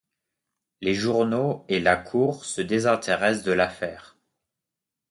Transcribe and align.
Les 0.81 0.95
journaux 0.95 1.63
et 1.69 1.79
la 1.79 1.95
Cour 1.95 2.43
se 2.45 2.59
désintéressent 2.61 3.45
de 3.45 3.51
l'affaire. 3.51 4.17